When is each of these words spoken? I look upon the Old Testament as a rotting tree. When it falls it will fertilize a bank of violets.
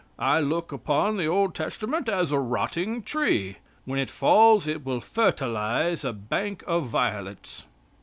I 0.17 0.39
look 0.39 0.71
upon 0.71 1.17
the 1.17 1.27
Old 1.27 1.53
Testament 1.53 2.09
as 2.09 2.31
a 2.31 2.39
rotting 2.39 3.03
tree. 3.03 3.57
When 3.85 3.99
it 3.99 4.09
falls 4.09 4.65
it 4.65 4.83
will 4.83 4.99
fertilize 4.99 6.03
a 6.03 6.11
bank 6.11 6.63
of 6.65 6.85
violets. 6.87 7.65